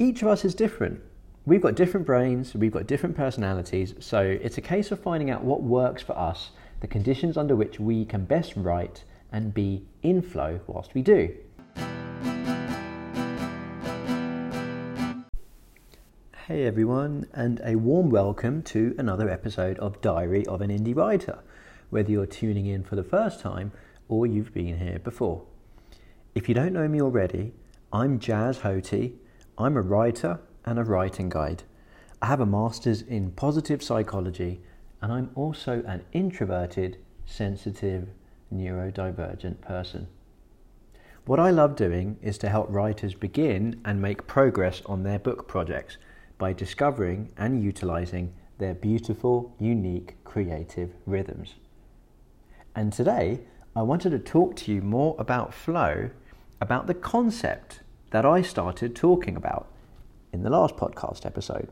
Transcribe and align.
Each 0.00 0.22
of 0.22 0.28
us 0.28 0.46
is 0.46 0.54
different. 0.54 0.98
We've 1.44 1.60
got 1.60 1.74
different 1.74 2.06
brains, 2.06 2.54
we've 2.54 2.72
got 2.72 2.86
different 2.86 3.14
personalities, 3.14 3.94
so 3.98 4.22
it's 4.22 4.56
a 4.56 4.62
case 4.62 4.90
of 4.90 4.98
finding 4.98 5.28
out 5.28 5.44
what 5.44 5.62
works 5.62 6.02
for 6.02 6.16
us, 6.16 6.52
the 6.80 6.86
conditions 6.86 7.36
under 7.36 7.54
which 7.54 7.78
we 7.78 8.06
can 8.06 8.24
best 8.24 8.54
write 8.56 9.04
and 9.30 9.52
be 9.52 9.84
in 10.02 10.22
flow 10.22 10.60
whilst 10.66 10.94
we 10.94 11.02
do. 11.02 11.36
Hey 16.46 16.64
everyone, 16.64 17.26
and 17.34 17.60
a 17.62 17.74
warm 17.74 18.08
welcome 18.08 18.62
to 18.62 18.94
another 18.96 19.28
episode 19.28 19.78
of 19.80 20.00
Diary 20.00 20.46
of 20.46 20.62
an 20.62 20.70
Indie 20.70 20.96
Writer, 20.96 21.40
whether 21.90 22.10
you're 22.10 22.24
tuning 22.24 22.64
in 22.64 22.84
for 22.84 22.96
the 22.96 23.04
first 23.04 23.40
time 23.40 23.70
or 24.08 24.26
you've 24.26 24.54
been 24.54 24.78
here 24.78 24.98
before. 24.98 25.42
If 26.34 26.48
you 26.48 26.54
don't 26.54 26.72
know 26.72 26.88
me 26.88 27.02
already, 27.02 27.52
I'm 27.92 28.18
Jas 28.18 28.60
Hothi. 28.60 29.18
I'm 29.60 29.76
a 29.76 29.82
writer 29.82 30.40
and 30.64 30.78
a 30.78 30.84
writing 30.84 31.28
guide. 31.28 31.64
I 32.22 32.26
have 32.26 32.40
a 32.40 32.46
master's 32.46 33.02
in 33.02 33.32
positive 33.32 33.82
psychology, 33.82 34.62
and 35.02 35.12
I'm 35.12 35.30
also 35.34 35.82
an 35.86 36.02
introverted, 36.12 36.96
sensitive, 37.26 38.08
neurodivergent 38.50 39.60
person. 39.60 40.08
What 41.26 41.38
I 41.38 41.50
love 41.50 41.76
doing 41.76 42.16
is 42.22 42.38
to 42.38 42.48
help 42.48 42.68
writers 42.70 43.12
begin 43.12 43.82
and 43.84 44.00
make 44.00 44.26
progress 44.26 44.80
on 44.86 45.02
their 45.02 45.18
book 45.18 45.46
projects 45.46 45.98
by 46.38 46.54
discovering 46.54 47.30
and 47.36 47.62
utilizing 47.62 48.32
their 48.56 48.72
beautiful, 48.72 49.54
unique, 49.58 50.16
creative 50.24 50.94
rhythms. 51.04 51.56
And 52.74 52.94
today, 52.94 53.40
I 53.76 53.82
wanted 53.82 54.10
to 54.10 54.18
talk 54.20 54.56
to 54.56 54.72
you 54.72 54.80
more 54.80 55.16
about 55.18 55.52
flow, 55.52 56.08
about 56.62 56.86
the 56.86 56.94
concept 56.94 57.80
that 58.10 58.26
I 58.26 58.42
started 58.42 58.94
talking 58.94 59.36
about 59.36 59.68
in 60.32 60.42
the 60.42 60.50
last 60.50 60.76
podcast 60.76 61.24
episode. 61.24 61.68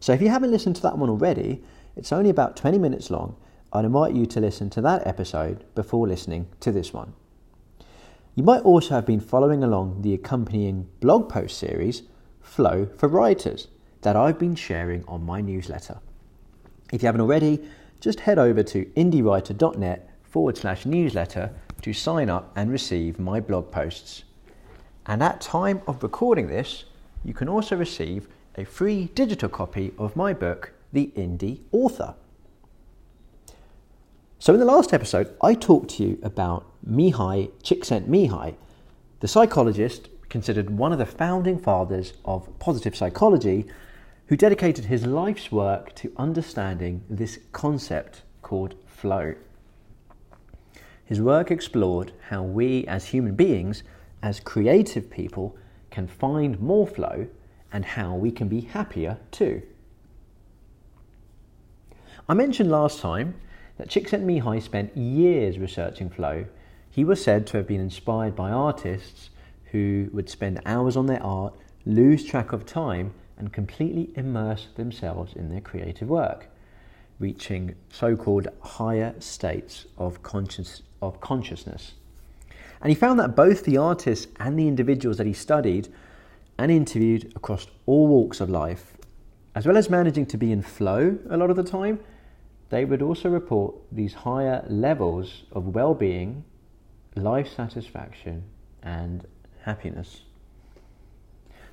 So 0.00 0.12
if 0.12 0.22
you 0.22 0.28
haven't 0.28 0.50
listened 0.50 0.76
to 0.76 0.82
that 0.82 0.98
one 0.98 1.10
already, 1.10 1.62
it's 1.96 2.12
only 2.12 2.30
about 2.30 2.56
20 2.56 2.78
minutes 2.78 3.10
long. 3.10 3.36
I'd 3.72 3.84
invite 3.84 4.14
you 4.14 4.26
to 4.26 4.40
listen 4.40 4.70
to 4.70 4.80
that 4.80 5.06
episode 5.06 5.64
before 5.74 6.08
listening 6.08 6.48
to 6.60 6.72
this 6.72 6.92
one. 6.92 7.12
You 8.34 8.42
might 8.42 8.62
also 8.62 8.94
have 8.94 9.06
been 9.06 9.20
following 9.20 9.62
along 9.62 10.02
the 10.02 10.14
accompanying 10.14 10.88
blog 11.00 11.28
post 11.28 11.58
series, 11.58 12.02
Flow 12.40 12.86
for 12.96 13.08
Writers, 13.08 13.68
that 14.02 14.16
I've 14.16 14.38
been 14.38 14.54
sharing 14.54 15.04
on 15.06 15.24
my 15.24 15.40
newsletter. 15.40 16.00
If 16.92 17.02
you 17.02 17.06
haven't 17.06 17.20
already, 17.20 17.62
just 18.00 18.20
head 18.20 18.38
over 18.38 18.62
to 18.62 18.86
indiewriter.net 18.96 20.10
forward 20.22 20.56
slash 20.56 20.86
newsletter 20.86 21.52
to 21.82 21.92
sign 21.92 22.30
up 22.30 22.52
and 22.56 22.70
receive 22.70 23.18
my 23.18 23.40
blog 23.40 23.70
posts. 23.70 24.24
And 25.10 25.24
at 25.24 25.40
time 25.40 25.82
of 25.88 26.04
recording 26.04 26.46
this, 26.46 26.84
you 27.24 27.34
can 27.34 27.48
also 27.48 27.74
receive 27.74 28.28
a 28.56 28.64
free 28.64 29.06
digital 29.16 29.48
copy 29.48 29.92
of 29.98 30.14
my 30.14 30.32
book, 30.32 30.70
The 30.92 31.10
Indie 31.16 31.62
Author. 31.72 32.14
So, 34.38 34.54
in 34.54 34.60
the 34.60 34.64
last 34.64 34.94
episode, 34.94 35.34
I 35.42 35.54
talked 35.54 35.90
to 35.96 36.04
you 36.04 36.20
about 36.22 36.64
Mihaly 36.88 37.50
Csikszentmihalyi, 37.60 38.54
the 39.18 39.26
psychologist 39.26 40.08
considered 40.28 40.70
one 40.70 40.92
of 40.92 40.98
the 41.00 41.06
founding 41.06 41.58
fathers 41.58 42.12
of 42.24 42.56
positive 42.60 42.94
psychology, 42.94 43.66
who 44.28 44.36
dedicated 44.36 44.84
his 44.84 45.06
life's 45.06 45.50
work 45.50 45.92
to 45.96 46.12
understanding 46.18 47.02
this 47.10 47.40
concept 47.50 48.22
called 48.42 48.76
flow. 48.86 49.34
His 51.04 51.20
work 51.20 51.50
explored 51.50 52.12
how 52.28 52.44
we 52.44 52.86
as 52.86 53.06
human 53.06 53.34
beings, 53.34 53.82
as 54.22 54.40
creative 54.40 55.10
people, 55.10 55.56
can 55.90 56.06
find 56.06 56.60
more 56.60 56.86
flow 56.86 57.26
and 57.72 57.84
how 57.84 58.14
we 58.14 58.30
can 58.30 58.48
be 58.48 58.60
happier 58.60 59.18
too. 59.30 59.62
I 62.28 62.34
mentioned 62.34 62.70
last 62.70 63.00
time 63.00 63.34
that 63.78 63.88
Csikszentmihalyi 63.88 64.62
spent 64.62 64.96
years 64.96 65.58
researching 65.58 66.10
flow. 66.10 66.46
He 66.90 67.04
was 67.04 67.22
said 67.22 67.46
to 67.48 67.56
have 67.56 67.66
been 67.66 67.80
inspired 67.80 68.36
by 68.36 68.50
artists 68.50 69.30
who 69.72 70.10
would 70.12 70.28
spend 70.28 70.60
hours 70.66 70.96
on 70.96 71.06
their 71.06 71.22
art, 71.22 71.54
lose 71.86 72.24
track 72.24 72.52
of 72.52 72.66
time, 72.66 73.14
and 73.38 73.52
completely 73.52 74.12
immerse 74.16 74.68
themselves 74.76 75.32
in 75.34 75.48
their 75.48 75.60
creative 75.60 76.08
work, 76.08 76.48
reaching 77.18 77.74
so 77.90 78.16
called 78.16 78.48
higher 78.60 79.14
states 79.18 79.86
of, 79.96 80.22
conscious, 80.22 80.82
of 81.00 81.20
consciousness. 81.20 81.94
And 82.80 82.90
he 82.90 82.94
found 82.94 83.18
that 83.20 83.36
both 83.36 83.64
the 83.64 83.76
artists 83.76 84.26
and 84.38 84.58
the 84.58 84.68
individuals 84.68 85.18
that 85.18 85.26
he 85.26 85.32
studied 85.32 85.88
and 86.58 86.70
interviewed 86.70 87.32
across 87.36 87.66
all 87.86 88.06
walks 88.06 88.40
of 88.40 88.48
life, 88.48 88.96
as 89.54 89.66
well 89.66 89.76
as 89.76 89.90
managing 89.90 90.26
to 90.26 90.38
be 90.38 90.52
in 90.52 90.62
flow 90.62 91.18
a 91.28 91.36
lot 91.36 91.50
of 91.50 91.56
the 91.56 91.62
time, 91.64 92.00
they 92.70 92.84
would 92.84 93.02
also 93.02 93.28
report 93.28 93.74
these 93.90 94.14
higher 94.14 94.64
levels 94.68 95.44
of 95.52 95.74
well 95.74 95.94
being, 95.94 96.44
life 97.16 97.48
satisfaction, 97.48 98.44
and 98.82 99.26
happiness. 99.62 100.22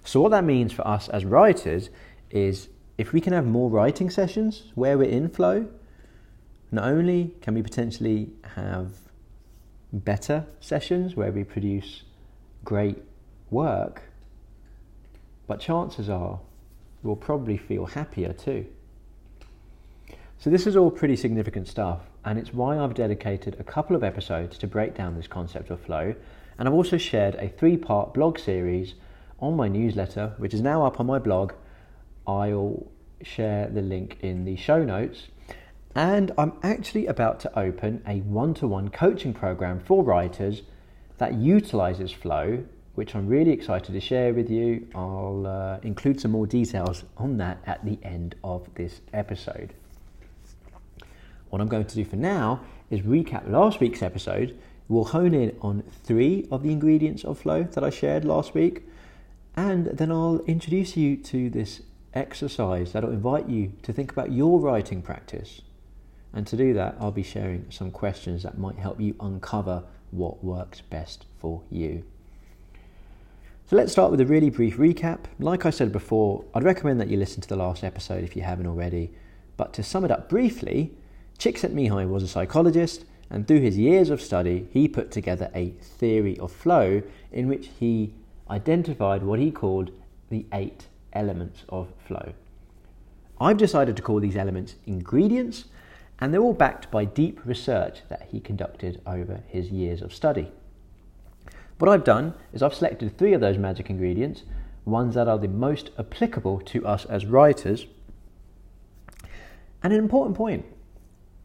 So, 0.04 0.22
what 0.22 0.32
that 0.32 0.44
means 0.44 0.74
for 0.74 0.88
us 0.88 1.08
as 1.10 1.24
writers 1.24 1.90
is 2.32 2.70
if 2.98 3.14
we 3.14 3.22
can 3.22 3.34
have 3.34 3.46
more 3.46 3.70
writing 3.70 4.10
sessions 4.10 4.72
where 4.74 4.98
we're 4.98 5.10
in 5.10 5.30
flow, 5.30 5.68
not 6.72 6.86
only 6.86 7.36
can 7.42 7.54
we 7.54 7.62
potentially 7.62 8.32
have 8.56 8.94
better 9.92 10.46
sessions 10.60 11.16
where 11.16 11.32
we 11.32 11.44
produce 11.44 12.04
great 12.64 12.98
work, 13.50 14.04
but 15.48 15.60
chances 15.60 16.10
are 16.10 16.40
we'll 17.04 17.16
probably 17.16 17.58
feel 17.58 17.86
happier 17.86 18.34
too. 18.34 18.66
So, 20.40 20.50
this 20.50 20.68
is 20.68 20.76
all 20.76 20.92
pretty 20.92 21.16
significant 21.16 21.68
stuff, 21.68 22.02
and 22.24 22.38
it's 22.38 22.54
why 22.54 22.78
I've 22.78 22.94
dedicated 22.94 23.56
a 23.60 23.64
couple 23.64 23.96
of 23.96 24.04
episodes 24.04 24.58
to 24.60 24.68
break 24.68 24.96
down 24.96 25.16
this 25.16 25.28
concept 25.28 25.72
of 25.72 25.80
flow. 25.80 26.14
And 26.60 26.68
I've 26.68 26.76
also 26.76 26.98
shared 26.98 27.36
a 27.36 27.50
three 27.50 27.78
part 27.78 28.14
blog 28.14 28.38
series 28.38 28.94
on 29.40 29.56
my 29.56 29.68
newsletter, 29.68 30.34
which 30.38 30.54
is 30.54 30.62
now 30.62 30.86
up 30.86 31.00
on 31.00 31.06
my 31.06 31.20
blog. 31.20 31.54
I'll 32.28 32.86
share 33.24 33.68
the 33.68 33.82
link 33.82 34.18
in 34.22 34.46
the 34.46 34.56
show 34.56 34.84
notes 34.84 35.28
and 35.98 36.32
I'm 36.38 36.54
actually 36.62 37.08
about 37.08 37.40
to 37.40 37.60
open 37.60 38.04
a 38.08 38.20
one 38.20 38.54
to 38.56 38.68
one 38.68 38.90
coaching 38.90 39.34
program 39.34 39.80
for 39.80 40.04
writers 40.04 40.62
that 41.18 41.34
utilizes 41.34 42.12
flow, 42.12 42.64
which 42.94 43.16
I'm 43.16 43.28
really 43.28 43.50
excited 43.50 43.94
to 43.94 44.00
share 44.00 44.32
with 44.32 44.48
you. 44.48 44.88
I'll 44.94 45.48
uh, 45.48 45.80
include 45.82 46.22
some 46.22 46.30
more 46.32 46.46
details 46.46 47.04
on 47.18 47.38
that 47.38 47.64
at 47.66 47.84
the 47.84 47.98
end 48.04 48.36
of 48.44 48.70
this 48.76 49.02
episode. 49.12 49.74
What 51.50 51.64
I'm 51.64 51.68
going 51.68 51.86
to 51.86 51.96
do 51.96 52.06
for 52.06 52.16
now 52.16 52.62
is 52.92 53.02
recap 53.02 53.50
last 53.50 53.80
week's 53.80 54.04
episode. 54.04 54.56
We'll 54.88 55.06
hone 55.06 55.34
in 55.34 55.58
on 55.64 55.82
three 56.04 56.48
of 56.52 56.62
the 56.62 56.72
ingredients 56.72 57.24
of 57.24 57.40
flow 57.40 57.64
that 57.64 57.84
I 57.84 57.90
shared 57.90 58.24
last 58.24 58.54
week, 58.54 58.84
and 59.56 59.88
then 59.88 60.12
I'll 60.12 60.42
introduce 60.46 60.96
you 60.96 61.18
to 61.18 61.50
this 61.50 61.82
exercise 62.14 62.92
that'll 62.92 63.10
invite 63.10 63.50
you 63.50 63.74
to 63.82 63.92
think 63.92 64.12
about 64.12 64.32
your 64.32 64.60
writing 64.60 65.02
practice 65.02 65.62
and 66.38 66.46
to 66.46 66.56
do 66.56 66.76
that, 66.76 66.96
I'll 67.00 67.10
be 67.10 67.24
sharing 67.24 67.66
some 67.72 67.90
questions 67.90 68.44
that 68.44 68.60
might 68.60 68.78
help 68.78 69.02
you 69.02 69.16
uncover 69.20 69.84
what 70.12 70.44
works 70.44 70.82
best 70.82 71.26
for 71.40 71.64
you. 71.72 72.04
So 73.66 73.76
let's 73.76 73.92
start 73.92 74.12
with 74.12 74.22
a 74.22 74.26
really 74.28 74.52
brief 74.52 74.78
recap. 74.78 75.22
Like 75.40 75.66
I 75.66 75.72
said 75.72 75.92
before, 75.92 76.46
I'd 76.54 76.64
recommend 76.64 77.02
that 77.02 77.08
you 77.08 77.18
listen 77.18 77.42
to 77.42 77.50
the 77.50 77.56
last 77.56 77.84
episode 77.84 78.24
if 78.24 78.36
you 78.36 78.44
haven't 78.44 78.68
already. 78.68 79.10
But 79.58 79.74
to 79.74 79.84
sum 79.84 80.06
it 80.06 80.12
up 80.12 80.30
briefly, 80.30 80.92
Csikszentmihalyi 81.40 82.08
was 82.08 82.22
a 82.22 82.28
psychologist, 82.28 83.04
and 83.32 83.48
through 83.48 83.62
his 83.62 83.80
years 83.80 84.12
of 84.12 84.22
study, 84.22 84.68
he 84.72 84.88
put 84.88 85.10
together 85.10 85.50
a 85.56 85.70
theory 85.82 86.38
of 86.38 86.52
flow 86.52 87.02
in 87.32 87.48
which 87.48 87.72
he 87.80 88.14
identified 88.48 89.24
what 89.24 89.40
he 89.40 89.50
called 89.50 89.90
the 90.30 90.46
eight 90.54 90.86
elements 91.14 91.64
of 91.70 91.88
flow. 92.06 92.34
I've 93.42 93.58
decided 93.58 93.96
to 93.96 94.04
call 94.04 94.20
these 94.20 94.38
elements 94.38 94.76
ingredients 94.86 95.66
and 96.20 96.34
they're 96.34 96.42
all 96.42 96.54
backed 96.54 96.90
by 96.90 97.06
deep 97.06 97.40
research 97.46 98.02
that 98.10 98.28
he 98.32 98.40
conducted 98.40 99.02
over 99.06 99.42
his 99.48 99.70
years 99.70 100.02
of 100.02 100.14
study. 100.14 100.52
What 101.80 101.90
I've 101.90 102.04
done 102.04 102.34
is 102.54 102.64
I've 102.64 102.74
selected 102.74 103.18
three 103.18 103.34
of 103.34 103.42
those 103.42 103.58
magic 103.58 103.90
ingredients, 103.90 104.44
ones 104.86 105.16
that 105.16 105.28
are 105.28 105.38
the 105.38 105.48
most 105.48 105.92
applicable 106.00 106.62
to 106.62 106.86
us 106.88 107.06
as 107.06 107.26
writers. 107.26 107.86
And 109.84 109.94
an 109.94 110.00
important 110.00 110.36
point 110.36 110.66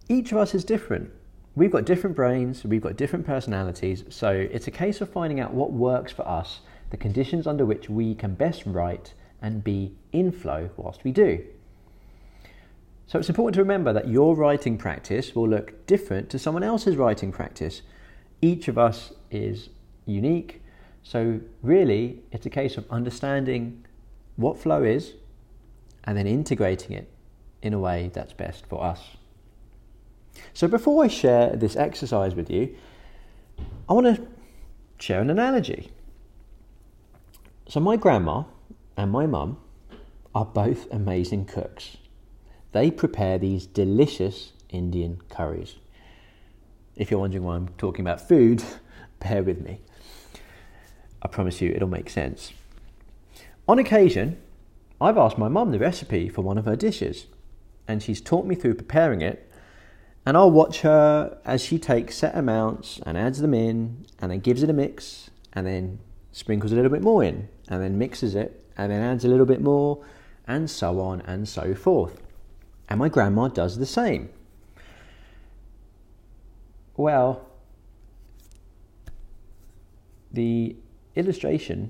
each 0.08 0.32
of 0.32 0.38
us 0.38 0.54
is 0.54 0.64
different. 0.64 1.10
We've 1.54 1.70
got 1.70 1.84
different 1.84 2.16
brains, 2.16 2.64
we've 2.64 2.82
got 2.82 2.96
different 2.96 3.26
personalities, 3.26 4.04
so 4.08 4.30
it's 4.30 4.66
a 4.66 4.70
case 4.70 5.00
of 5.00 5.10
finding 5.10 5.38
out 5.38 5.52
what 5.52 5.70
works 5.70 6.12
for 6.12 6.26
us, 6.26 6.60
the 6.90 6.96
conditions 6.96 7.46
under 7.46 7.66
which 7.66 7.90
we 7.90 8.14
can 8.14 8.34
best 8.34 8.62
write 8.64 9.12
and 9.42 9.62
be 9.62 9.94
in 10.12 10.32
flow 10.32 10.70
whilst 10.76 11.04
we 11.04 11.12
do. 11.12 11.44
So 13.12 13.18
it's 13.18 13.28
important 13.28 13.54
to 13.56 13.60
remember 13.60 13.92
that 13.92 14.08
your 14.08 14.34
writing 14.34 14.78
practice 14.78 15.34
will 15.34 15.46
look 15.46 15.86
different 15.86 16.30
to 16.30 16.38
someone 16.38 16.62
else's 16.62 16.96
writing 16.96 17.30
practice. 17.30 17.82
Each 18.40 18.68
of 18.68 18.78
us 18.78 19.12
is 19.30 19.68
unique, 20.06 20.62
so 21.02 21.38
really 21.60 22.20
it's 22.32 22.46
a 22.46 22.48
case 22.48 22.78
of 22.78 22.90
understanding 22.90 23.84
what 24.36 24.58
flow 24.58 24.82
is 24.82 25.12
and 26.04 26.16
then 26.16 26.26
integrating 26.26 26.96
it 26.96 27.12
in 27.60 27.74
a 27.74 27.78
way 27.78 28.10
that's 28.14 28.32
best 28.32 28.64
for 28.64 28.82
us. 28.82 29.02
So 30.54 30.66
before 30.66 31.04
I 31.04 31.08
share 31.08 31.54
this 31.54 31.76
exercise 31.76 32.34
with 32.34 32.48
you, 32.48 32.74
I 33.90 33.92
want 33.92 34.06
to 34.06 34.26
share 34.98 35.20
an 35.20 35.28
analogy. 35.28 35.92
So, 37.68 37.78
my 37.78 37.96
grandma 37.96 38.44
and 38.96 39.10
my 39.10 39.26
mum 39.26 39.58
are 40.34 40.46
both 40.46 40.90
amazing 40.90 41.44
cooks. 41.44 41.98
They 42.72 42.90
prepare 42.90 43.38
these 43.38 43.66
delicious 43.66 44.52
Indian 44.70 45.20
curries. 45.28 45.76
If 46.96 47.10
you're 47.10 47.20
wondering 47.20 47.44
why 47.44 47.56
I'm 47.56 47.68
talking 47.78 48.04
about 48.04 48.26
food, 48.26 48.64
bear 49.20 49.42
with 49.42 49.60
me. 49.60 49.80
I 51.20 51.28
promise 51.28 51.60
you 51.60 51.70
it'll 51.70 51.88
make 51.88 52.10
sense. 52.10 52.52
On 53.68 53.78
occasion, 53.78 54.38
I've 55.00 55.18
asked 55.18 55.38
my 55.38 55.48
mum 55.48 55.70
the 55.70 55.78
recipe 55.78 56.28
for 56.28 56.42
one 56.42 56.58
of 56.58 56.64
her 56.64 56.76
dishes, 56.76 57.26
and 57.86 58.02
she's 58.02 58.20
taught 58.20 58.46
me 58.46 58.54
through 58.54 58.74
preparing 58.74 59.20
it. 59.20 59.48
And 60.24 60.36
I'll 60.36 60.50
watch 60.50 60.80
her 60.80 61.38
as 61.44 61.62
she 61.62 61.78
takes 61.78 62.16
set 62.16 62.36
amounts 62.36 63.00
and 63.04 63.18
adds 63.18 63.40
them 63.40 63.54
in, 63.54 64.06
and 64.20 64.30
then 64.30 64.40
gives 64.40 64.62
it 64.62 64.70
a 64.70 64.72
mix, 64.72 65.30
and 65.52 65.66
then 65.66 65.98
sprinkles 66.32 66.72
a 66.72 66.76
little 66.76 66.90
bit 66.90 67.02
more 67.02 67.22
in, 67.22 67.48
and 67.68 67.82
then 67.82 67.98
mixes 67.98 68.34
it, 68.34 68.64
and 68.78 68.90
then 68.90 69.02
adds 69.02 69.24
a 69.24 69.28
little 69.28 69.46
bit 69.46 69.60
more, 69.60 70.04
and 70.46 70.70
so 70.70 71.00
on 71.00 71.20
and 71.22 71.48
so 71.48 71.74
forth. 71.74 72.22
And 72.92 72.98
my 72.98 73.08
grandma 73.08 73.48
does 73.48 73.78
the 73.78 73.86
same. 73.86 74.28
Well, 76.94 77.48
the 80.30 80.76
illustration 81.16 81.88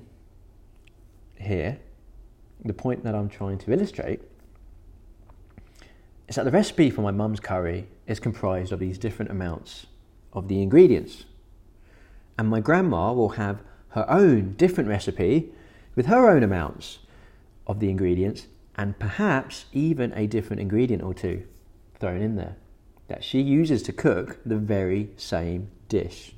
here, 1.35 1.77
the 2.63 2.71
point 2.71 3.03
that 3.03 3.15
I'm 3.15 3.27
trying 3.27 3.57
to 3.57 3.73
illustrate, 3.73 4.21
is 6.29 6.37
that 6.37 6.45
the 6.45 6.51
recipe 6.51 6.89
for 6.89 7.01
my 7.01 7.11
mum's 7.11 7.41
curry 7.41 7.89
is 8.07 8.21
comprised 8.21 8.71
of 8.71 8.79
these 8.79 8.97
different 8.97 9.29
amounts 9.29 9.87
of 10.31 10.47
the 10.47 10.61
ingredients. 10.61 11.25
And 12.39 12.47
my 12.47 12.61
grandma 12.61 13.11
will 13.11 13.31
have 13.31 13.59
her 13.89 14.09
own 14.09 14.53
different 14.53 14.89
recipe 14.89 15.49
with 15.95 16.05
her 16.05 16.29
own 16.29 16.43
amounts 16.43 16.99
of 17.67 17.81
the 17.81 17.89
ingredients 17.89 18.47
and 18.75 18.97
perhaps 18.97 19.65
even 19.71 20.13
a 20.13 20.27
different 20.27 20.61
ingredient 20.61 21.03
or 21.03 21.13
two 21.13 21.43
thrown 21.99 22.21
in 22.21 22.35
there 22.35 22.55
that 23.07 23.23
she 23.23 23.41
uses 23.41 23.83
to 23.83 23.93
cook 23.93 24.39
the 24.45 24.57
very 24.57 25.09
same 25.17 25.69
dish. 25.89 26.33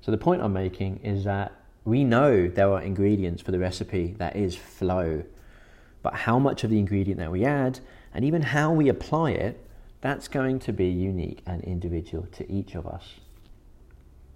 So, 0.00 0.10
the 0.10 0.18
point 0.18 0.42
I'm 0.42 0.52
making 0.52 1.00
is 1.02 1.24
that 1.24 1.52
we 1.84 2.04
know 2.04 2.48
there 2.48 2.70
are 2.70 2.82
ingredients 2.82 3.42
for 3.42 3.52
the 3.52 3.58
recipe 3.58 4.14
that 4.18 4.36
is 4.36 4.56
flow, 4.56 5.24
but 6.02 6.14
how 6.14 6.38
much 6.38 6.64
of 6.64 6.70
the 6.70 6.78
ingredient 6.78 7.18
that 7.18 7.30
we 7.30 7.44
add 7.44 7.80
and 8.12 8.24
even 8.24 8.42
how 8.42 8.72
we 8.72 8.88
apply 8.88 9.30
it, 9.30 9.60
that's 10.00 10.28
going 10.28 10.58
to 10.60 10.72
be 10.72 10.86
unique 10.86 11.42
and 11.46 11.62
individual 11.64 12.26
to 12.32 12.50
each 12.50 12.74
of 12.74 12.86
us. 12.86 13.14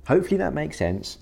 Hopefully, 0.07 0.39
that 0.39 0.55
makes 0.55 0.77
sense. 0.77 1.19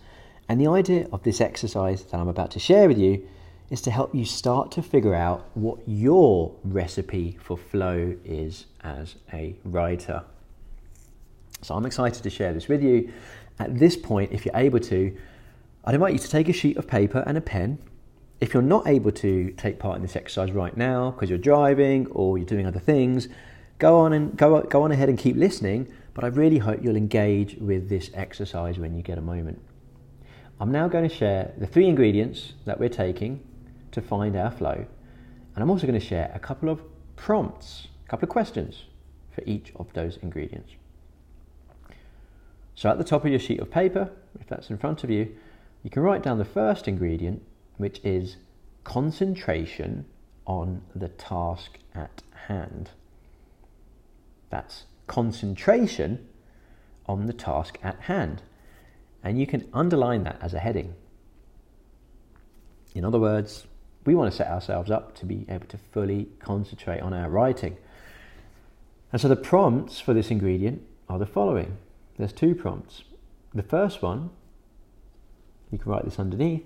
And 0.49 0.61
the 0.61 0.69
idea 0.69 1.09
of 1.13 1.23
this 1.23 1.41
exercise 1.41 2.05
that 2.05 2.17
I'm 2.19 2.29
about 2.29 2.53
to 2.53 2.59
share 2.59 2.89
with 2.89 2.99
you 2.99 3.27
is 3.71 3.83
to 3.83 3.91
help 3.91 4.15
you 4.15 4.25
start 4.25 4.73
to 4.73 4.83
figure 4.83 5.15
out 5.15 5.47
what 5.55 5.79
your 5.87 6.55
recipe 6.65 7.37
for 7.43 7.57
flow 7.57 8.17
is 8.25 8.67
as 8.83 9.17
a 9.33 9.55
writer. 9.65 10.25
So 11.61 11.75
I'm 11.75 11.85
excited 11.85 12.23
to 12.23 12.31
share 12.31 12.53
this 12.53 12.69
with 12.69 12.83
you. 12.83 13.13
At 13.59 13.79
this 13.79 13.97
point, 13.97 14.33
if 14.33 14.47
you're 14.47 14.57
able 14.57 14.81
to, 14.81 15.17
I'd 15.85 15.95
invite 15.95 16.13
you 16.13 16.19
to 16.19 16.31
take 16.31 16.49
a 16.49 16.53
sheet 16.53 16.77
of 16.77 16.87
paper 16.87 17.23
and 17.27 17.37
a 17.37 17.41
pen. 17.41 17.79
If 18.41 18.55
you're 18.55 18.63
not 18.63 18.87
able 18.87 19.11
to 19.11 19.51
take 19.57 19.79
part 19.79 19.97
in 19.97 20.03
this 20.03 20.17
exercise 20.17 20.53
right 20.53 20.77
now 20.77 21.11
because 21.11 21.29
you're 21.29 21.39
driving 21.39 22.07
or 22.09 22.39
you're 22.39 22.47
doing 22.47 22.67
other 22.67 22.79
things, 22.79 23.29
go 23.79 23.99
on 23.99 24.13
and 24.13 24.37
go, 24.37 24.63
go 24.63 24.83
on 24.83 24.93
ahead 24.93 25.09
and 25.09 25.19
keep 25.19 25.37
listening. 25.37 25.93
But 26.15 26.25
I 26.25 26.29
really 26.29 26.59
hope 26.59 26.83
you'll 26.83 26.97
engage 26.97 27.57
with 27.57 27.89
this 27.89 28.11
exercise 28.15 28.79
when 28.79 28.95
you 28.95 29.03
get 29.03 29.19
a 29.19 29.23
moment. 29.23 29.61
I'm 30.61 30.73
now 30.73 30.89
going 30.89 31.09
to 31.09 31.15
share 31.15 31.53
the 31.59 31.67
three 31.67 31.89
ingredients 31.89 32.55
that 32.65 32.81
we're 32.81 32.89
taking 32.89 33.45
to 33.93 34.01
find 34.01 34.37
our 34.37 34.51
flow. 34.51 34.87
And 35.55 35.63
I'm 35.63 35.71
also 35.71 35.87
going 35.87 35.99
to 35.99 36.07
share 36.07 36.31
a 36.35 36.39
couple 36.39 36.69
of 36.69 36.83
prompts, 37.17 37.89
a 38.07 38.09
couple 38.09 38.27
of 38.27 38.31
questions 38.31 38.85
for 39.31 39.43
each 39.45 39.73
of 39.77 39.93
those 39.93 40.19
ingredients. 40.19 40.73
So 42.75 42.89
at 42.89 42.99
the 42.99 43.05
top 43.05 43.25
of 43.25 43.31
your 43.31 43.41
sheet 43.41 43.61
of 43.61 43.71
paper, 43.71 44.11
if 44.41 44.47
that's 44.47 44.71
in 44.71 44.79
front 44.79 45.03
of 45.03 45.11
you, 45.11 45.35
you 45.83 45.91
can 45.91 46.03
write 46.03 46.23
down 46.23 46.39
the 46.39 46.45
first 46.45 46.87
ingredient, 46.87 47.43
which 47.77 48.01
is 48.05 48.37
concentration 48.85 50.05
on 50.47 50.83
the 50.95 51.09
task 51.09 51.79
at 51.95 52.23
hand. 52.47 52.91
That's 54.51 54.85
concentration 55.07 56.29
on 57.07 57.27
the 57.27 57.33
task 57.33 57.79
at 57.83 58.01
hand. 58.03 58.43
And 59.23 59.41
you 59.41 59.47
can 59.47 59.69
underline 59.73 60.25
that 60.25 60.39
as 60.41 60.55
a 60.55 60.61
heading. 60.61 60.95
In 62.95 63.05
other 63.05 63.19
words, 63.19 63.67
we 64.09 64.15
want 64.15 64.33
to 64.33 64.35
set 64.35 64.47
ourselves 64.47 64.91
up 64.91 65.15
to 65.15 65.27
be 65.27 65.45
able 65.51 65.67
to 65.67 65.77
fully 65.93 66.29
concentrate 66.39 67.01
on 67.01 67.13
our 67.13 67.29
writing. 67.29 67.77
And 69.13 69.21
so 69.21 69.29
the 69.29 69.37
prompts 69.37 70.01
for 70.01 70.15
this 70.15 70.31
ingredient 70.31 70.81
are 71.11 71.19
the 71.19 71.27
following. 71.27 71.77
There's 72.17 72.33
two 72.33 72.55
prompts. 72.55 73.03
The 73.53 73.63
first 73.63 74.01
one, 74.01 74.31
you 75.71 75.77
can 75.77 75.93
write 75.93 76.07
this 76.07 76.19
underneath. 76.19 76.65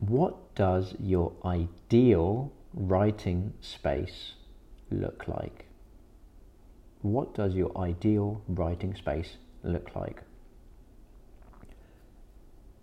What 0.00 0.52
does 0.56 0.96
your 0.98 1.30
ideal 1.44 2.50
writing 2.74 3.52
space 3.60 4.32
look 4.90 5.28
like? 5.28 5.66
What 7.02 7.34
does 7.34 7.54
your 7.54 7.70
ideal 7.78 8.42
writing 8.48 8.96
space 8.96 9.36
look 9.62 9.94
like? 9.94 10.22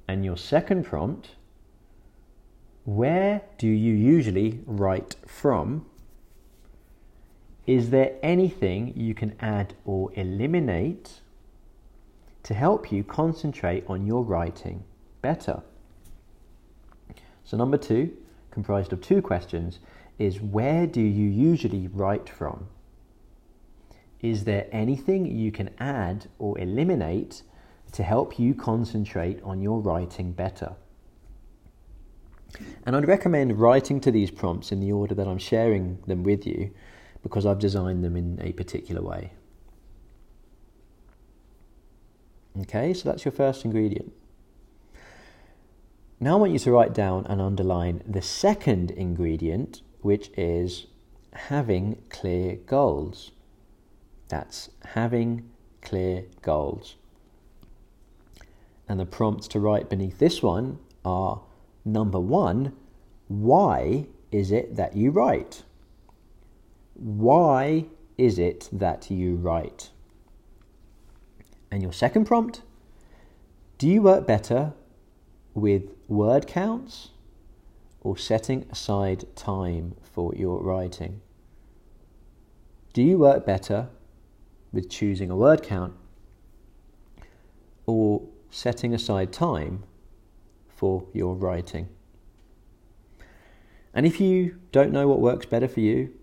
And 0.07 0.23
your 0.23 0.37
second 0.37 0.85
prompt 0.85 1.31
where 2.95 3.43
do 3.59 3.67
you 3.67 3.93
usually 3.93 4.61
write 4.65 5.15
from? 5.27 5.85
Is 7.67 7.91
there 7.91 8.15
anything 8.23 8.93
you 8.95 9.13
can 9.13 9.35
add 9.39 9.75
or 9.85 10.11
eliminate 10.15 11.21
to 12.41 12.55
help 12.55 12.91
you 12.91 13.03
concentrate 13.03 13.83
on 13.87 14.07
your 14.07 14.23
writing 14.23 14.83
better? 15.21 15.61
So, 17.43 17.57
number 17.57 17.77
two, 17.77 18.17
comprised 18.49 18.91
of 18.91 19.01
two 19.01 19.21
questions, 19.21 19.77
is 20.17 20.41
where 20.41 20.87
do 20.87 21.01
you 21.01 21.29
usually 21.29 21.87
write 21.89 22.27
from? 22.27 22.69
Is 24.19 24.45
there 24.45 24.67
anything 24.71 25.27
you 25.27 25.51
can 25.51 25.69
add 25.77 26.27
or 26.39 26.57
eliminate 26.57 27.43
to 27.91 28.01
help 28.01 28.39
you 28.39 28.55
concentrate 28.55 29.41
on 29.43 29.61
your 29.61 29.79
writing 29.79 30.31
better? 30.31 30.75
And 32.85 32.95
I'd 32.95 33.07
recommend 33.07 33.59
writing 33.59 33.99
to 34.01 34.11
these 34.11 34.31
prompts 34.31 34.71
in 34.71 34.79
the 34.79 34.91
order 34.91 35.15
that 35.15 35.27
I'm 35.27 35.37
sharing 35.37 35.99
them 36.07 36.23
with 36.23 36.45
you 36.45 36.71
because 37.21 37.45
I've 37.45 37.59
designed 37.59 38.03
them 38.03 38.15
in 38.15 38.39
a 38.41 38.53
particular 38.53 39.01
way. 39.01 39.31
Okay, 42.61 42.93
so 42.93 43.09
that's 43.09 43.25
your 43.25 43.31
first 43.31 43.63
ingredient. 43.63 44.11
Now 46.19 46.33
I 46.33 46.39
want 46.39 46.51
you 46.51 46.59
to 46.59 46.71
write 46.71 46.93
down 46.93 47.25
and 47.27 47.39
underline 47.39 48.03
the 48.05 48.21
second 48.21 48.91
ingredient, 48.91 49.81
which 50.01 50.31
is 50.35 50.87
having 51.33 52.01
clear 52.09 52.55
goals. 52.65 53.31
That's 54.27 54.69
having 54.83 55.49
clear 55.81 56.25
goals. 56.41 56.95
And 58.87 58.99
the 58.99 59.05
prompts 59.05 59.47
to 59.49 59.59
write 59.59 59.89
beneath 59.89 60.17
this 60.17 60.43
one 60.43 60.79
are 61.05 61.41
Number 61.85 62.19
one, 62.19 62.73
why 63.27 64.07
is 64.31 64.51
it 64.51 64.75
that 64.75 64.95
you 64.95 65.11
write? 65.11 65.63
Why 66.93 67.85
is 68.17 68.37
it 68.37 68.69
that 68.71 69.09
you 69.09 69.35
write? 69.35 69.89
And 71.71 71.81
your 71.81 71.93
second 71.93 72.25
prompt, 72.25 72.61
do 73.77 73.87
you 73.87 74.01
work 74.01 74.27
better 74.27 74.73
with 75.53 75.91
word 76.07 76.47
counts 76.47 77.09
or 78.01 78.17
setting 78.17 78.65
aside 78.69 79.25
time 79.35 79.95
for 80.01 80.33
your 80.35 80.61
writing? 80.61 81.21
Do 82.93 83.01
you 83.01 83.19
work 83.19 83.45
better 83.45 83.89
with 84.73 84.89
choosing 84.89 85.29
a 85.29 85.35
word 85.35 85.63
count 85.63 85.93
or 87.85 88.21
setting 88.49 88.93
aside 88.93 89.31
time 89.31 89.83
for 90.79 91.03
your 91.13 91.35
writing. 91.35 91.89
And 93.93 94.05
if 94.05 94.21
you 94.21 94.61
don't 94.71 94.93
know 94.93 95.09
what 95.09 95.19
works 95.19 95.45
better 95.45 95.67
for 95.67 95.81
you, 95.81 96.13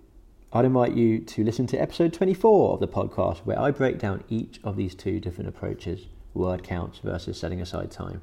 I'd 0.51 0.65
invite 0.65 0.95
you 0.95 1.19
to 1.19 1.45
listen 1.45 1.67
to 1.67 1.77
episode 1.77 2.15
24 2.15 2.73
of 2.73 2.81
the 2.81 2.89
podcast, 2.89 3.41
where 3.41 3.61
I 3.61 3.71
break 3.71 3.99
down 3.99 4.25
each 4.31 4.59
of 4.65 4.77
these 4.77 4.95
two 4.95 5.21
different 5.21 5.51
approaches 5.51 6.07
word 6.33 6.63
counts 6.63 7.01
versus 7.01 7.39
setting 7.39 7.61
aside 7.61 7.91
time. 7.91 8.23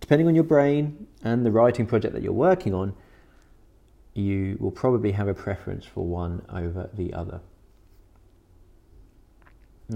Depending 0.00 0.26
on 0.26 0.34
your 0.34 0.44
brain 0.44 1.06
and 1.22 1.44
the 1.44 1.50
writing 1.50 1.84
project 1.84 2.14
that 2.14 2.22
you're 2.22 2.32
working 2.32 2.72
on, 2.72 2.94
you 4.14 4.56
will 4.60 4.70
probably 4.70 5.12
have 5.12 5.28
a 5.28 5.34
preference 5.34 5.84
for 5.84 6.06
one 6.06 6.46
over 6.48 6.88
the 6.94 7.12
other. 7.12 7.42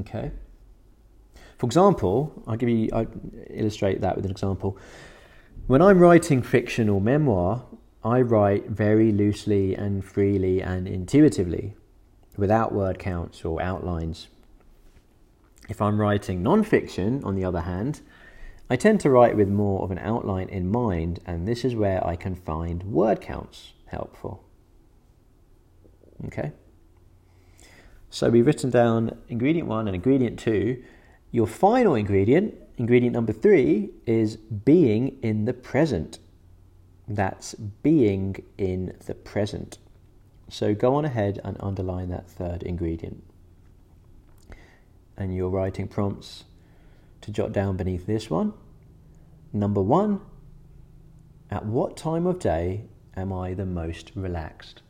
Okay. 0.00 0.32
For 1.56 1.64
example, 1.64 2.42
I'll 2.46 2.56
give 2.56 2.68
you, 2.68 2.90
I 2.92 3.06
illustrate 3.48 4.02
that 4.02 4.16
with 4.16 4.26
an 4.26 4.30
example. 4.30 4.76
When 5.68 5.80
I'm 5.80 6.00
writing 6.00 6.42
fiction 6.42 6.88
or 6.88 7.00
memoir, 7.00 7.64
I 8.02 8.20
write 8.20 8.68
very 8.68 9.12
loosely 9.12 9.76
and 9.76 10.04
freely 10.04 10.60
and 10.60 10.88
intuitively, 10.88 11.74
without 12.36 12.74
word 12.74 12.98
counts 12.98 13.44
or 13.44 13.62
outlines. 13.62 14.26
If 15.68 15.80
I'm 15.80 16.00
writing 16.00 16.42
non-fiction, 16.42 17.22
on 17.22 17.36
the 17.36 17.44
other 17.44 17.60
hand, 17.60 18.00
I 18.68 18.74
tend 18.74 18.98
to 19.00 19.10
write 19.10 19.36
with 19.36 19.48
more 19.48 19.84
of 19.84 19.92
an 19.92 20.00
outline 20.00 20.48
in 20.48 20.68
mind, 20.68 21.20
and 21.26 21.46
this 21.46 21.64
is 21.64 21.76
where 21.76 22.04
I 22.04 22.16
can 22.16 22.34
find 22.34 22.82
word 22.82 23.20
counts 23.20 23.72
helpful. 23.86 24.42
Okay? 26.26 26.50
So 28.10 28.30
we've 28.30 28.46
written 28.46 28.70
down 28.70 29.16
ingredient 29.28 29.68
one 29.68 29.86
and 29.86 29.94
ingredient 29.94 30.40
two. 30.40 30.82
Your 31.30 31.46
final 31.46 31.94
ingredient, 31.94 32.54
ingredient 32.82 33.14
number 33.14 33.32
three, 33.32 33.90
is 34.06 34.34
being 34.36 35.16
in 35.22 35.44
the 35.44 35.52
present. 35.52 36.18
That's 37.06 37.54
being 37.54 38.42
in 38.58 38.96
the 39.06 39.14
present. 39.14 39.78
So 40.48 40.74
go 40.74 40.96
on 40.96 41.04
ahead 41.04 41.40
and 41.44 41.56
underline 41.60 42.08
that 42.08 42.28
third 42.28 42.64
ingredient. 42.64 43.22
And 45.16 45.32
your 45.32 45.48
writing 45.48 45.86
prompts 45.86 46.42
to 47.20 47.30
jot 47.30 47.52
down 47.52 47.76
beneath 47.76 48.06
this 48.06 48.28
one. 48.28 48.52
Number 49.52 49.80
one, 49.80 50.20
at 51.52 51.64
what 51.64 51.96
time 51.96 52.26
of 52.26 52.40
day 52.40 52.86
am 53.16 53.32
I 53.32 53.54
the 53.54 53.64
most 53.64 54.10
relaxed? 54.16 54.82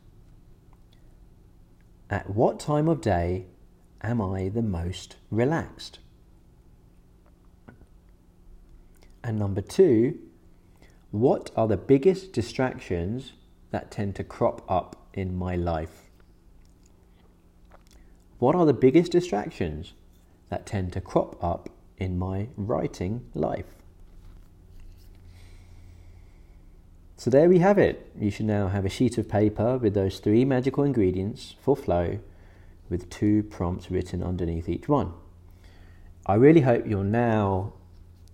At 2.09 2.31
what 2.31 2.59
time 2.59 2.87
of 2.87 3.01
day 3.01 3.45
am 4.01 4.19
I 4.19 4.49
the 4.49 4.63
most 4.63 5.17
relaxed? 5.29 5.99
And 9.23 9.39
number 9.39 9.61
two, 9.61 10.19
what 11.11 11.51
are 11.55 11.67
the 11.67 11.77
biggest 11.77 12.33
distractions 12.33 13.33
that 13.71 13.91
tend 13.91 14.15
to 14.15 14.23
crop 14.23 14.69
up 14.69 15.07
in 15.13 15.37
my 15.37 15.55
life? 15.55 16.09
What 18.39 18.55
are 18.55 18.65
the 18.65 18.73
biggest 18.73 19.11
distractions 19.11 19.93
that 20.49 20.65
tend 20.65 20.91
to 20.93 21.01
crop 21.01 21.41
up 21.41 21.69
in 21.97 22.19
my 22.19 22.47
writing 22.57 23.25
life? 23.33 23.75
So 27.15 27.29
there 27.29 27.47
we 27.47 27.59
have 27.59 27.77
it. 27.77 28.11
You 28.19 28.29
should 28.29 28.47
now 28.47 28.67
have 28.67 28.83
a 28.83 28.89
sheet 28.89 29.17
of 29.17 29.29
paper 29.29 29.77
with 29.77 29.93
those 29.93 30.19
three 30.19 30.43
magical 30.43 30.83
ingredients 30.83 31.55
for 31.61 31.77
flow 31.77 32.19
with 32.89 33.09
two 33.09 33.43
prompts 33.43 33.89
written 33.89 34.21
underneath 34.21 34.67
each 34.67 34.89
one. 34.89 35.13
I 36.25 36.33
really 36.35 36.61
hope 36.61 36.85
you're 36.85 37.03
now, 37.03 37.73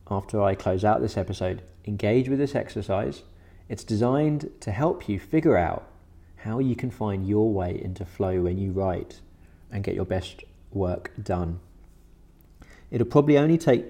after 0.10 0.42
I 0.42 0.56
close 0.56 0.84
out 0.84 1.02
this 1.02 1.18
episode, 1.18 1.62
engage 1.86 2.30
with 2.30 2.40
this 2.40 2.56
exercise. 2.56 3.24
It's 3.68 3.84
designed 3.84 4.50
to 4.62 4.72
help 4.72 5.08
you 5.08 5.20
figure 5.20 5.58
out 5.58 5.88
how 6.38 6.60
you 6.60 6.76
can 6.76 6.90
find 6.90 7.28
your 7.28 7.52
way 7.52 7.80
into 7.82 8.06
flow 8.06 8.42
when 8.42 8.58
you 8.58 8.72
write 8.72 9.22
and 9.72 9.84
get 9.84 9.96
your 9.96 10.06
best 10.06 10.44
work 10.72 11.12
done. 11.22 11.60
It'll 12.90 13.08
probably 13.08 13.38
only 13.38 13.58
take 13.58 13.86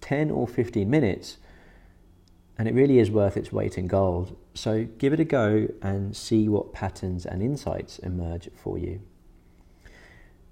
10 0.00 0.30
or 0.30 0.48
15 0.48 0.88
minutes 0.88 1.38
and 2.58 2.68
it 2.68 2.74
really 2.74 2.98
is 2.98 3.10
worth 3.10 3.36
its 3.36 3.52
weight 3.52 3.76
in 3.76 3.86
gold. 3.86 4.36
So 4.54 4.84
give 4.98 5.12
it 5.12 5.20
a 5.20 5.24
go 5.24 5.68
and 5.82 6.16
see 6.16 6.48
what 6.48 6.72
patterns 6.72 7.26
and 7.26 7.42
insights 7.42 7.98
emerge 7.98 8.48
for 8.54 8.78
you. 8.78 9.00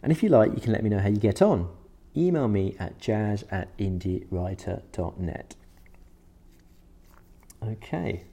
And 0.02 0.10
if 0.10 0.22
you 0.22 0.28
like, 0.28 0.54
you 0.54 0.60
can 0.60 0.72
let 0.72 0.82
me 0.82 0.90
know 0.90 0.98
how 0.98 1.08
you 1.08 1.18
get 1.18 1.42
on. 1.42 1.68
Email 2.16 2.48
me 2.48 2.76
at 2.78 2.98
jas 2.98 3.44
at 3.50 3.76
indiewriter.net. 3.78 5.54
Okay. 7.62 8.24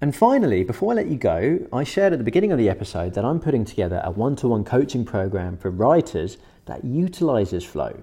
And 0.00 0.14
finally, 0.14 0.62
before 0.62 0.92
I 0.92 0.96
let 0.96 1.06
you 1.06 1.16
go, 1.16 1.66
I 1.72 1.84
shared 1.84 2.12
at 2.12 2.18
the 2.18 2.24
beginning 2.24 2.52
of 2.52 2.58
the 2.58 2.68
episode 2.68 3.14
that 3.14 3.24
I'm 3.24 3.40
putting 3.40 3.64
together 3.64 4.00
a 4.04 4.10
one 4.10 4.36
to 4.36 4.48
one 4.48 4.64
coaching 4.64 5.04
program 5.04 5.56
for 5.56 5.70
writers 5.70 6.36
that 6.66 6.84
utilizes 6.84 7.64
flow 7.64 8.02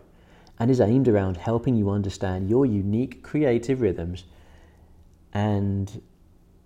and 0.59 0.71
is 0.71 0.81
aimed 0.81 1.07
around 1.07 1.37
helping 1.37 1.75
you 1.75 1.89
understand 1.89 2.49
your 2.49 2.65
unique 2.65 3.21
creative 3.23 3.81
rhythms 3.81 4.25
and 5.33 6.01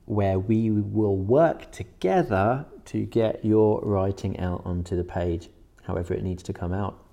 where 0.06 0.40
we 0.40 0.72
will 0.72 1.18
work 1.18 1.72
together 1.72 2.66
to 2.86 3.06
get 3.06 3.44
your 3.44 3.82
writing 3.82 4.40
out 4.40 4.62
onto 4.66 4.96
the 4.96 5.04
page, 5.04 5.50
however 5.84 6.14
it 6.14 6.24
needs 6.24 6.44
to 6.44 6.54
come 6.54 6.72
out. 6.72 7.04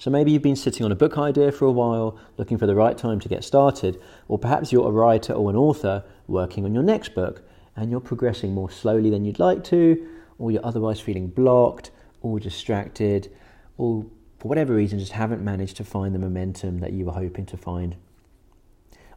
So 0.00 0.10
maybe 0.10 0.32
you've 0.32 0.40
been 0.40 0.56
sitting 0.56 0.84
on 0.84 0.90
a 0.90 0.96
book 0.96 1.18
idea 1.18 1.52
for 1.52 1.66
a 1.66 1.70
while, 1.70 2.18
looking 2.38 2.56
for 2.56 2.66
the 2.66 2.74
right 2.74 2.96
time 2.96 3.20
to 3.20 3.28
get 3.28 3.44
started, 3.44 4.00
or 4.28 4.38
perhaps 4.38 4.72
you're 4.72 4.88
a 4.88 4.90
writer 4.90 5.34
or 5.34 5.50
an 5.50 5.56
author 5.56 6.02
working 6.26 6.64
on 6.64 6.74
your 6.74 6.82
next 6.82 7.14
book 7.14 7.42
and 7.76 7.90
you're 7.90 8.00
progressing 8.00 8.54
more 8.54 8.70
slowly 8.70 9.10
than 9.10 9.26
you'd 9.26 9.38
like 9.38 9.62
to, 9.64 10.08
or 10.38 10.50
you're 10.50 10.64
otherwise 10.64 11.00
feeling 11.00 11.28
blocked 11.28 11.90
or 12.22 12.40
distracted, 12.40 13.30
or 13.76 14.06
for 14.38 14.48
whatever 14.48 14.74
reason 14.74 14.98
just 14.98 15.12
haven't 15.12 15.44
managed 15.44 15.76
to 15.76 15.84
find 15.84 16.14
the 16.14 16.18
momentum 16.18 16.80
that 16.80 16.94
you 16.94 17.04
were 17.04 17.12
hoping 17.12 17.44
to 17.44 17.56
find 17.56 17.94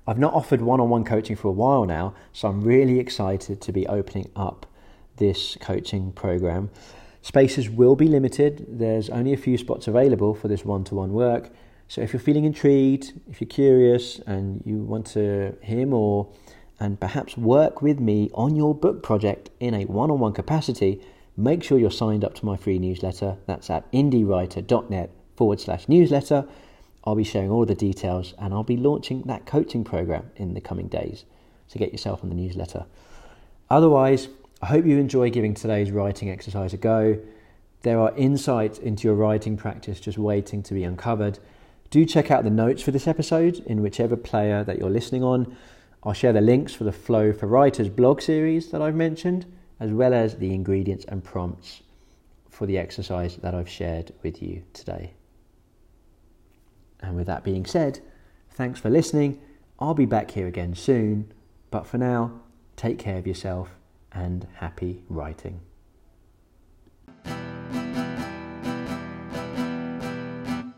I've 0.06 0.20
not 0.20 0.34
offered 0.34 0.62
one 0.62 0.82
on 0.82 0.90
one 0.90 1.06
coaching 1.06 1.38
for 1.38 1.48
a 1.48 1.52
while 1.52 1.86
now, 1.86 2.14
so 2.34 2.50
I'm 2.50 2.62
really 2.62 3.00
excited 3.00 3.62
to 3.62 3.72
be 3.72 3.88
opening 3.88 4.30
up 4.36 4.66
this 5.16 5.58
coaching 5.62 6.12
program. 6.12 6.72
Spaces 7.24 7.70
will 7.70 7.96
be 7.96 8.10
limited, 8.10 8.66
there's 8.68 9.10
only 9.10 9.32
a 9.32 9.38
few 9.38 9.58
spots 9.58 9.88
available 9.88 10.36
for 10.36 10.50
this 10.50 10.66
one 10.66 10.84
to 10.84 10.94
one 10.94 11.14
work. 11.14 11.50
So 11.88 12.02
if 12.02 12.12
you're 12.12 12.20
feeling 12.20 12.44
intrigued, 12.44 13.14
if 13.30 13.40
you're 13.40 13.48
curious, 13.48 14.20
and 14.28 14.62
you 14.66 14.84
want 14.84 15.08
to 15.14 15.56
hear 15.62 15.86
more, 15.86 16.30
and 16.82 17.00
perhaps 17.00 17.38
work 17.38 17.82
with 17.82 18.02
me 18.02 18.30
on 18.34 18.58
your 18.58 18.76
book 18.76 19.02
project 19.02 19.50
in 19.62 19.74
a 19.74 19.86
one 19.86 20.12
on 20.12 20.20
one 20.20 20.34
capacity, 20.34 21.02
make 21.38 21.64
sure 21.64 21.80
you're 21.80 21.92
signed 21.92 22.26
up 22.26 22.36
to 22.36 22.46
my 22.46 22.58
free 22.58 22.78
newsletter. 22.78 23.38
That's 23.46 23.70
at 23.70 23.90
indiewriter.net 23.94 25.10
forward 25.38 25.62
slash 25.62 25.88
newsletter. 25.88 26.46
I'll 27.06 27.16
be 27.16 27.24
sharing 27.24 27.52
all 27.52 27.66
the 27.66 27.74
details 27.74 28.34
and 28.38 28.54
I'll 28.54 28.64
be 28.64 28.76
launching 28.76 29.22
that 29.28 29.46
coaching 29.46 29.86
program 29.86 30.30
in 30.36 30.56
the 30.56 30.62
coming 30.62 30.90
days. 30.90 31.24
So 31.68 31.80
get 31.80 31.94
yourself 31.94 32.22
on 32.22 32.28
the 32.28 32.36
newsletter. 32.36 32.86
Otherwise, 33.70 34.28
I 34.64 34.68
hope 34.68 34.86
you 34.86 34.98
enjoy 34.98 35.30
giving 35.30 35.54
today's 35.54 35.92
writing 35.92 36.30
exercise 36.30 36.74
a 36.74 36.78
go. 36.78 37.20
There 37.82 38.00
are 38.00 38.16
insights 38.16 38.78
into 38.78 39.10
your 39.10 39.16
writing 39.16 39.58
practice 39.58 40.00
just 40.00 40.18
waiting 40.18 40.64
to 40.64 40.74
be 40.74 40.86
uncovered. 40.86 41.38
Do 41.90 42.06
check 42.06 42.32
out 42.32 42.46
the 42.46 42.50
notes 42.50 42.82
for 42.82 42.92
this 42.92 43.06
episode 43.06 43.58
in 43.66 43.82
whichever 43.82 44.16
player 44.16 44.64
that 44.64 44.80
you're 44.80 44.90
listening 44.90 45.22
on. 45.22 45.58
I'll 46.02 46.14
share 46.14 46.32
the 46.32 46.40
links 46.40 46.74
for 46.74 46.86
the 46.86 46.94
Flow 46.94 47.34
for 47.34 47.46
Writers 47.46 47.90
blog 47.90 48.22
series 48.22 48.72
that 48.72 48.82
I've 48.82 48.96
mentioned, 48.96 49.46
as 49.82 49.92
well 49.92 50.14
as 50.14 50.38
the 50.38 50.54
ingredients 50.54 51.04
and 51.10 51.22
prompts 51.22 51.82
for 52.50 52.66
the 52.66 52.78
exercise 52.78 53.36
that 53.36 53.54
I've 53.54 53.68
shared 53.68 54.14
with 54.24 54.42
you 54.42 54.64
today. 54.72 55.12
And 57.02 57.18
with 57.18 57.28
that 57.28 57.44
being 57.44 57.66
said, 57.66 58.00
thanks 58.50 58.80
for 58.80 58.90
listening. 58.90 59.42
I'll 59.78 59.94
be 59.94 60.06
back 60.06 60.32
here 60.32 60.48
again 60.48 60.74
soon. 60.74 61.34
But 61.70 61.86
for 61.86 61.98
now, 61.98 62.40
take 62.78 62.98
care 62.98 63.18
of 63.18 63.28
yourself 63.28 63.76
and 64.14 64.48
happy 64.56 65.04
writing. 65.10 65.60